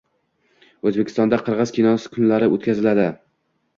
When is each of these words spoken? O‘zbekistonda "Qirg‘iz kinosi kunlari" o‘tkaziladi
O‘zbekistonda 0.91 1.39
"Qirg‘iz 1.49 1.73
kinosi 1.77 2.13
kunlari" 2.17 2.51
o‘tkaziladi 2.57 3.07